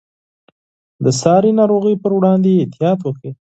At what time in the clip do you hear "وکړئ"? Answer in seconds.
3.03-3.31